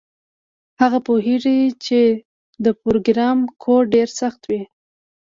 [0.81, 1.99] هغه پوهیږي چې
[2.65, 4.61] د پروګرام کوډ ډیر سخت وي